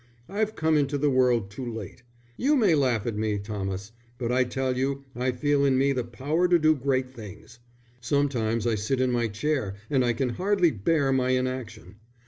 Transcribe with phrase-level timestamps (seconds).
[0.27, 2.01] I've come into the world too late.
[2.35, 6.03] You may laugh at me, Thomas, but I tell you I feel in me the
[6.03, 7.59] power to do great things.
[7.99, 11.97] Sometimes I sit in my chair and I can hardly bear my inaction.